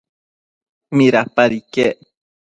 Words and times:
¿midapad 0.97 1.51
iquec? 1.59 1.97